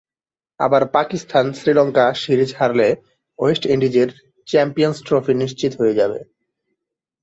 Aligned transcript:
আবার 0.59 0.83
পাকিস্তান 0.95 1.45
শ্রীলঙ্কা 1.53 2.05
সিরিজ 2.21 2.51
হারলে 2.59 2.89
ওয়েস্ট 3.39 3.63
ইন্ডিজের 3.65 4.09
চ্যাম্পিয়নস 4.47 4.97
ট্রফি 5.05 5.33
নিশ্চিত 5.35 5.71
হয়ে 5.79 5.97
যাবে। 5.99 6.19